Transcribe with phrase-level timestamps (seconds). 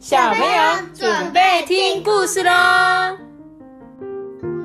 [0.00, 0.48] 小朋友
[0.94, 2.50] 准备听故事喽！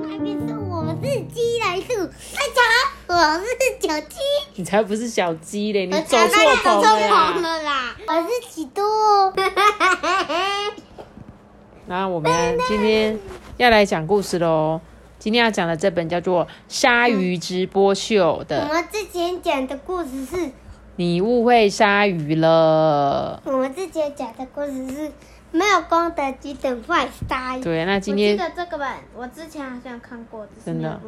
[0.01, 2.61] 那边是我们是鸡来树，大家
[3.05, 3.45] 好，我是
[3.85, 4.15] 小鸡，
[4.55, 9.33] 你才不是小鸡嘞，你我走错棚走错棚了啦，我是喜多。
[11.87, 13.19] 那我们今天
[13.57, 14.79] 要来讲故事喽。
[15.19, 20.51] 今天要讲的这本叫做《鲨鱼直播秀》的我的，们之前讲的故事是，
[20.97, 23.41] 你误会鲨鱼了。
[23.45, 25.11] 我们之前讲的故事是
[25.51, 27.61] 没有功德鸡等坏鲨鱼。
[27.61, 30.99] 对，那今我记天得这个本，我之前好像看过，真的。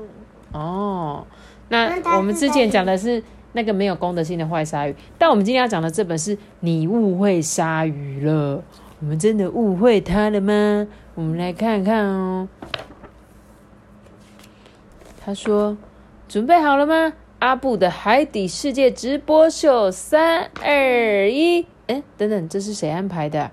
[0.51, 1.25] 哦，
[1.69, 3.23] 那我们之前讲的是
[3.53, 8.63] 那个没有公德心的坏鲨鱼，但我们今天要讲的这本是你误会鲨鱼了。
[8.99, 10.87] 我们真的误会它了吗？
[11.15, 12.47] 我们来看看哦。
[15.23, 15.77] 他说
[16.27, 17.13] ：“准备好了吗？
[17.39, 21.67] 阿布的海底世界直播秀，三二一！
[21.85, 23.51] 哎，等等，这是谁安排的、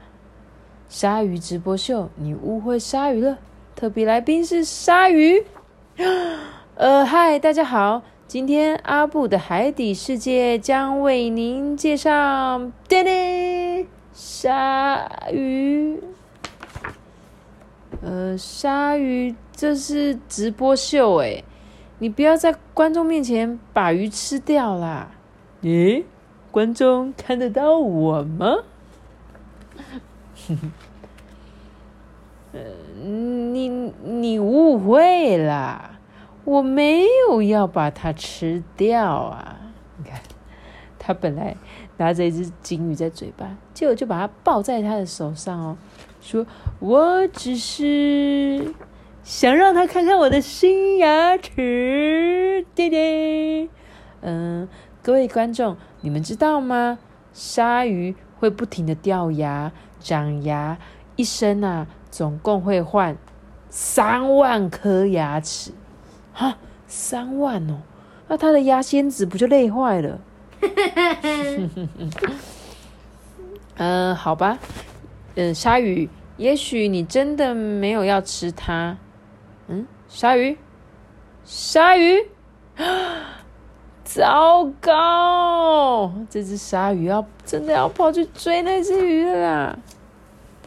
[0.88, 3.38] 鲨鱼直播秀，你误会鲨鱼了。
[3.76, 5.44] 特别来宾是鲨鱼。
[6.76, 16.02] 呃，嗨，大家好，今天阿布的海底世界将为您介绍，叮叮，鲨鱼。
[18.00, 21.44] 呃，鲨鱼，这是直播秀哎，
[22.04, 25.12] 你不要在观众面前把鱼吃掉啦。
[25.62, 26.04] 咦，
[26.50, 28.56] 观众看得到我吗？
[32.52, 32.60] 呃，
[33.02, 33.70] 你
[34.02, 35.98] 你误会啦，
[36.44, 39.56] 我没有要把它吃掉啊！
[39.96, 40.20] 你看，
[40.98, 41.56] 他本来
[41.96, 45.78] 拿着一只金鱼在嘴巴，结果就把它抱在他的手上哦，
[46.20, 46.44] 说
[46.80, 48.74] ：“我只是
[49.24, 53.68] 想让他看看我的新牙齿，爹爹。”
[54.20, 54.68] 嗯，
[55.02, 56.98] 各位观众，你们知道吗？
[57.32, 60.76] 鲨鱼会不停的掉牙、长牙，
[61.16, 63.16] 一生啊，总共会换
[63.70, 65.72] 三万颗牙齿，
[66.34, 67.80] 哈，三万哦，
[68.28, 70.20] 那它的牙仙子不就累坏了？
[73.76, 74.58] 嗯、好吧，
[75.34, 78.98] 嗯、鲨鱼，也许你真的没有要吃它。
[79.68, 80.58] 嗯，鲨鱼，
[81.44, 82.28] 鲨鱼，
[84.04, 86.12] 糟糕！
[86.28, 89.78] 这只鲨鱼要真的要跑去追那只鱼了啦！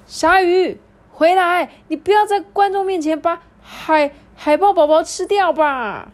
[0.08, 0.80] 鲨鱼，
[1.12, 1.70] 回来！
[1.88, 6.12] 你不要在观众面前把海海豹宝宝吃掉吧！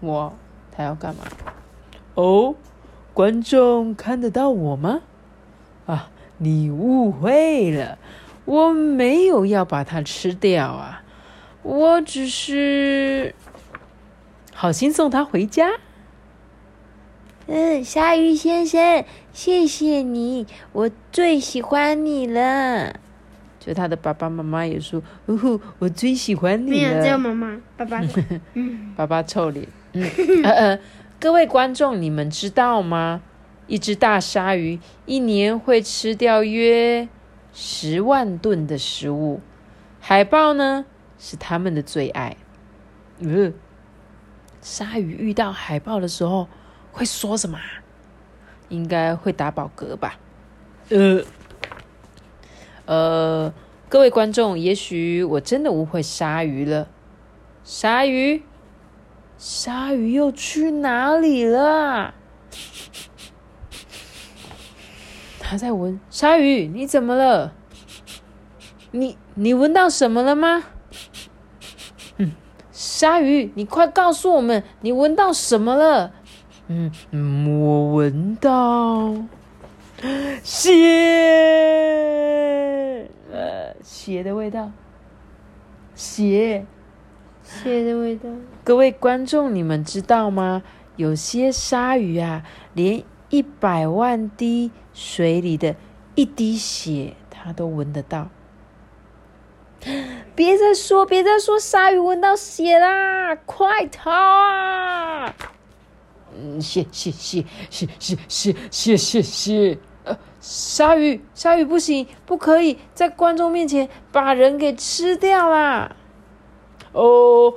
[0.00, 0.34] 我，
[0.72, 1.22] 他要干嘛？
[2.14, 2.54] 哦，
[3.14, 5.00] 观众看得到我吗？
[5.86, 7.98] 啊，你误会了，
[8.44, 11.01] 我没有要把它吃掉啊，
[11.62, 13.34] 我只是
[14.52, 15.70] 好心送他回家。
[17.46, 22.94] 嗯，鲨鱼先生，谢谢你，我最喜欢你了。
[23.58, 28.00] 就他的爸爸妈妈也说：“呜呼，我最喜欢没有，你了。”只有妈妈、爸爸。
[28.54, 29.66] 嗯，爸爸臭脸。
[29.92, 30.02] 嗯，
[30.42, 30.78] 呃呃，
[31.20, 33.22] 各位观众，你们知道吗？
[33.68, 37.08] 一只大鲨鱼一年会吃掉约
[37.52, 39.40] 十万吨的食物，
[40.00, 40.84] 海豹呢
[41.24, 42.36] 是他们的最爱。
[43.20, 43.54] 嗯，
[44.60, 46.48] 鲨鱼遇到海豹的时候
[46.90, 47.64] 会说什么啊？
[48.68, 50.18] 应该会打饱嗝吧？
[50.88, 51.22] 呃。
[52.86, 53.54] 呃，
[53.88, 56.88] 各位观众，也许我真的误会鲨鱼了。
[57.62, 58.42] 鲨鱼，
[59.38, 62.14] 鲨鱼又去哪里了？
[65.38, 66.00] 他在闻。
[66.10, 67.52] 鲨鱼，你怎么了？
[68.90, 70.64] 你你闻到什么了吗？
[72.72, 76.12] 鲨鱼，你快告诉我们，你闻到什么了？
[76.68, 79.14] 嗯嗯，我闻到
[80.42, 80.72] 血，
[83.30, 84.70] 呃，血的味道，
[85.94, 86.64] 血。
[87.44, 88.30] 血的味道。
[88.64, 90.62] 各位观众，你们知道吗？
[90.96, 95.76] 有些鲨鱼啊，连一百万滴水里的
[96.14, 98.30] 一滴血，它都闻得到。
[100.42, 103.32] 别再说，别再说，鲨鱼闻到血啦！
[103.46, 105.32] 快逃啊！
[106.34, 109.78] 嗯，血血血血血血血血血！
[110.02, 115.94] 呃，鲨鱼，鲨鱼不行，不可以在观众面前把人给吃掉啦！
[116.90, 117.54] 哦，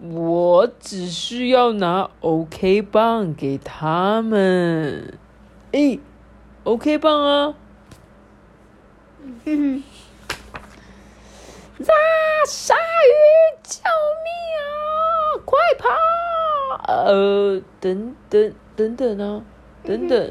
[0.00, 5.16] 我只需要拿 OK 棒给他们。
[5.70, 6.00] 诶
[6.64, 7.54] o k 棒啊！
[9.44, 9.84] 哼
[11.78, 11.84] 啊！
[12.46, 12.76] 鲨鱼，
[13.62, 13.80] 救
[14.24, 14.28] 命
[14.60, 14.64] 啊！
[15.44, 15.88] 快跑！
[16.86, 19.42] 呃，等等等等啊，
[19.82, 20.30] 等等。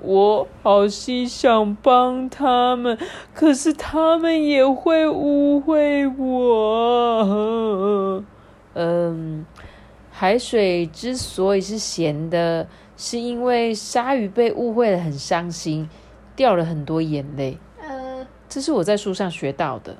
[0.00, 2.96] 我好心想帮他们，
[3.34, 7.24] 可是他们也会误会我。
[8.74, 9.44] 嗯，
[10.12, 15.90] 海水之所以是咸的，是因为鲨鱼被误会了，很伤心，
[16.36, 17.58] 掉了很多眼泪。
[18.48, 19.96] 呃，这是我在书上学到的。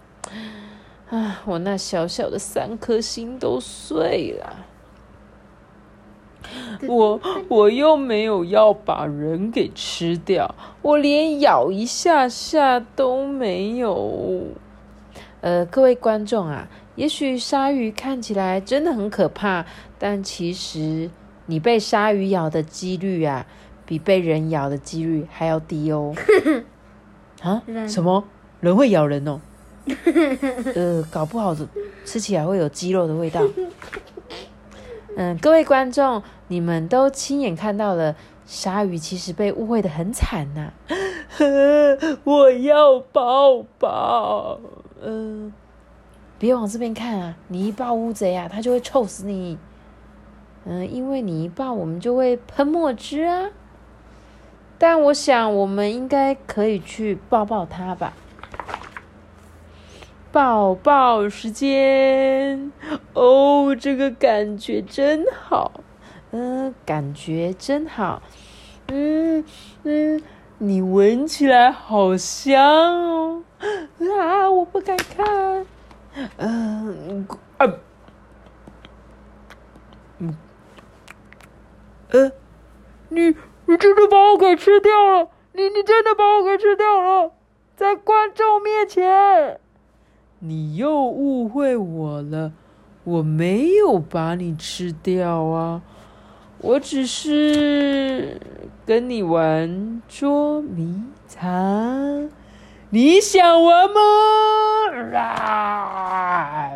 [1.10, 4.64] 啊，我那小小的三颗心都碎了。
[6.86, 14.44] 我我又没有要把人给吃掉，我连咬一下下都没有。
[15.40, 19.66] 呃，各位观众啊，也许鲨鱼看起来真的很可怕，
[19.98, 21.10] 但其实
[21.46, 23.46] 你被鲨鱼咬的几率啊，
[23.84, 26.14] 比被人咬的几率还要低哦。
[27.42, 27.62] 啊？
[27.86, 28.24] 什么？
[28.60, 29.40] 人会咬人哦？
[30.74, 31.56] 呃，搞不好
[32.04, 33.40] 吃起来会有鸡肉的味道。
[35.16, 38.14] 嗯，各位观众，你们都亲眼看到了，
[38.46, 40.72] 鲨鱼其实被误会的很惨呐、
[42.24, 44.60] 我要抱抱。
[45.02, 45.52] 嗯、
[46.38, 47.36] 别往这边看啊！
[47.48, 49.58] 你一抱乌贼啊，它就会臭死你。
[50.64, 53.50] 嗯、因为你一抱，我们就会喷墨汁啊。
[54.76, 58.12] 但我想，我们应该可以去抱抱它吧。
[60.30, 62.70] 抱抱时间。
[63.14, 65.72] 哦，这个感觉真好，
[66.30, 68.22] 嗯、感觉真好，
[68.88, 69.44] 嗯
[69.84, 70.22] 嗯，
[70.58, 73.42] 你闻起来好香哦，
[74.18, 75.66] 啊，我不敢看，
[76.36, 77.26] 嗯、
[77.56, 77.66] 啊，
[80.18, 80.36] 嗯，
[82.10, 82.30] 呃，
[83.08, 83.34] 你
[83.66, 87.32] 你真的把我给吃掉了，你你真的把我给吃掉了，
[87.76, 89.60] 在观众面前。
[90.40, 92.52] 你又误会我了，
[93.02, 95.82] 我没有把你吃掉啊，
[96.58, 98.40] 我只是
[98.86, 102.30] 跟你玩捉迷藏。
[102.90, 105.18] 你想玩吗？
[105.18, 106.70] 啊！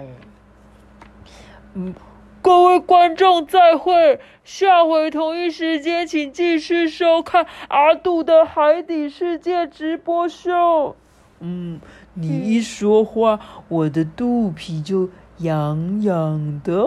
[1.75, 1.94] 嗯，
[2.43, 10.97] 各位观众再会，下回同一时间请继续收看阿杜的海底世界直播秀。
[11.41, 11.81] 嗯，
[12.14, 16.85] 你一说话，我的肚皮就痒痒的。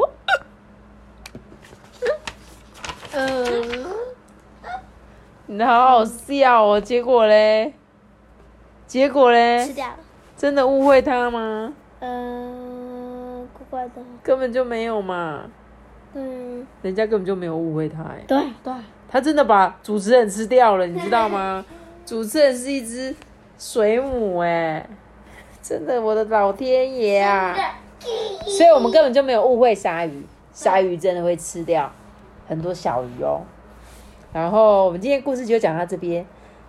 [3.12, 3.86] 嗯，
[5.48, 6.82] 你好好笑哦！
[6.82, 7.74] 结果嘞？
[8.86, 9.74] 结果吃嘞？
[9.74, 9.96] 掉了。
[10.38, 11.74] 真的误会他吗？
[12.00, 14.02] 呃，怪怪的。
[14.22, 15.44] 根本就没有嘛，
[16.14, 18.74] 嗯，人家根本就没有误会他哎，对对，
[19.08, 21.66] 他真的把主持人吃掉了，你知道吗？
[22.06, 23.16] 主持人是一只
[23.58, 24.88] 水母哎，
[25.68, 27.56] 真的，我的老天爷啊！
[28.56, 30.24] 所以我们根本就没有误会鲨鱼，
[30.54, 31.92] 鲨鱼真的会吃掉
[32.48, 33.42] 很多小鱼哦。
[34.32, 36.24] 然后我们今天故事就讲到这边，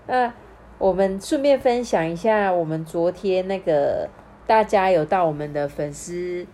[0.07, 0.33] 那
[0.79, 4.09] 我们顺便分享一下，我们昨天那个
[4.47, 6.47] 大家有到我们的粉丝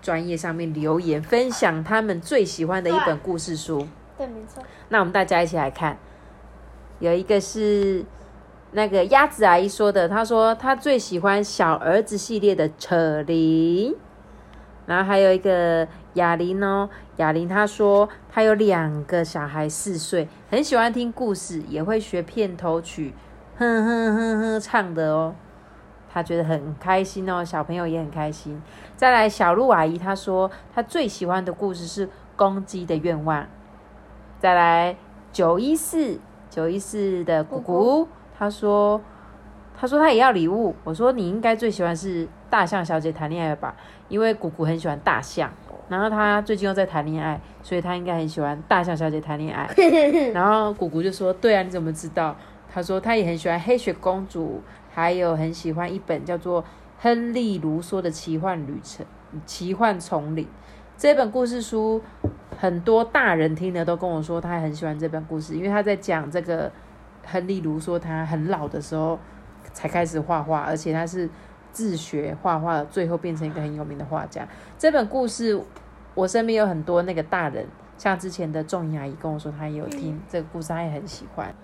[0.00, 3.86] 专业上面留言，分享他们最喜欢的一本故事书。
[4.16, 4.62] 对，没错。
[4.88, 5.98] 那我们大家一起来看，
[6.98, 8.02] 有一个是
[8.76, 13.94] 那个鸭子阿姨说的，她说她最喜欢小儿子系列的扯铃，
[14.86, 23.14] 然后还有一个哑铃哦，哑铃她说她有两个小孩四岁，很喜欢听故事，也会学片头曲，
[23.56, 25.36] 哼哼哼哼唱的哦。
[26.12, 28.60] 她觉得很开心哦，小朋友也很开心。
[28.96, 33.46] 再来，小鹿阿姨她说她最喜欢的故事是公鸡的愿望。
[34.40, 34.96] 再来
[35.32, 36.18] 九一四
[36.50, 39.00] 九一四的姑姑，她说，
[39.76, 40.74] 他说他也要礼物。
[40.84, 43.74] 我说你应该最喜欢是大象小姐谈恋爱吧，
[44.08, 45.52] 因为姑姑很喜欢大象，
[45.88, 49.68] 然后他最近又在谈恋爱，所以他应该很喜欢大象小姐谈恋爱。
[50.34, 52.36] 然后姑姑就说：“对啊，你怎么知道？”
[52.72, 54.60] 他说他也很喜欢黑雪公主，
[54.92, 56.62] 还有很喜欢一本叫做
[56.98, 59.06] 《亨利·卢梭的奇幻旅程》
[59.46, 60.44] 《奇幻丛林》
[60.96, 62.02] 这本故事书。
[62.56, 66.70] 很多大人听了都跟我说，他很喜欢这本故事，因为他在讲这个
[67.26, 69.18] 亨利·卢梭他很老的时候
[69.72, 71.28] 才开始画画，而且他是
[71.72, 74.46] 自学画画，最后变成一个很有名的画家。
[74.78, 75.60] 这本故事，
[76.14, 77.66] 我身边有很多那个大人，
[77.98, 81.54] 像之前的仲颖阿姨跟我说，她也有听这个故事，她也很喜欢。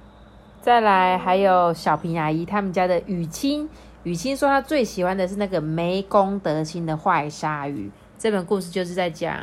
[0.60, 3.68] 再来还有小平阿姨他们家的雨清，
[4.02, 7.90] 雨清说她最喜欢的是那个没公德心的坏鲨鱼。
[8.18, 9.36] 这本故事就是在讲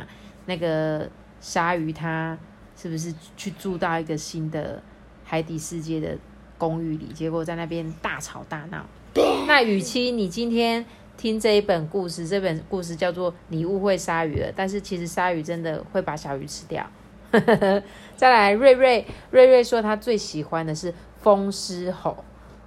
[0.46, 1.08] 那个。
[1.40, 2.36] 鲨鱼它
[2.74, 4.82] 是不是去住到一个新的
[5.28, 6.16] 海底世界的
[6.56, 7.04] 公寓里？
[7.12, 8.82] 结果在那边大吵大闹。
[9.46, 10.82] 那与其你今天
[11.18, 16.84] 听这一本故事，这本故事叫做“你误会鲨鱼了”，但是其实鲨鱼真的会把小鱼吃掉。
[18.16, 22.12] 再来，瑞瑞瑞瑞说他最喜欢的是《风狮吼》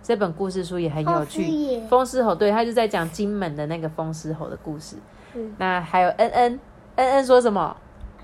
[0.03, 1.43] 这本故事书也很有趣。
[1.43, 4.97] 耶风狮吼，对，他就在讲金门的那个风狮吼的故事。
[5.33, 6.59] 嗯那还有恩恩，
[6.97, 7.75] 恩恩说什么？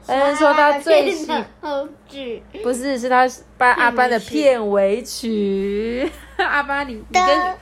[0.08, 6.10] 恩恩说他最喜猴子，不是，是他班阿班的片片尾曲。
[6.38, 7.56] 阿班，你你跟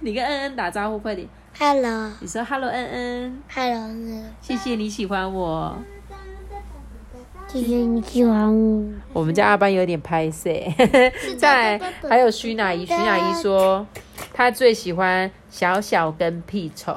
[0.00, 1.26] 你跟恩恩打招呼，快点
[1.58, 5.76] ！Hello 你说 “hello，恩恩 Hello 呢？”，谢谢你喜欢我。
[7.48, 8.84] 谢谢你喜欢我。
[9.12, 10.50] 我们家阿班有点拍摄。
[11.36, 13.86] 再来，还有徐乃姨，徐乃姨说
[14.32, 16.94] 她最喜欢小小跟屁虫。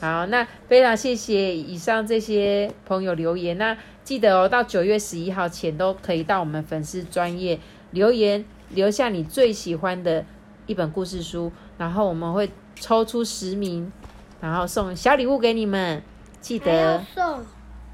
[0.00, 3.58] 好，那非常谢谢以上这些朋友留言。
[3.58, 3.76] 那
[4.08, 7.60] 记得哦，到九月十一号前都可以到我们粉丝专业
[7.90, 10.24] 留言，留下你最喜欢的
[10.64, 13.92] 一本故事书，然后我们会抽出十名，
[14.40, 16.02] 然后送小礼物给你们。
[16.40, 17.44] 记得，送，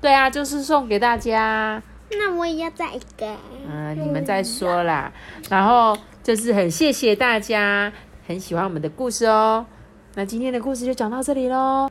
[0.01, 1.83] 对啊，就是送给大家。
[2.13, 3.37] 那我也要再一个。
[3.69, 5.13] 嗯，你们再说啦。
[5.51, 7.93] 然后就是很谢谢大家
[8.29, 9.67] 很喜欢我们的故事哦。
[10.15, 11.91] 那今天的故事就讲到这里喽。